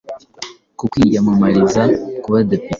ku 0.77 0.83
kwiyamamariza 0.91 1.81
kuba 2.23 2.37
depite 2.49 2.69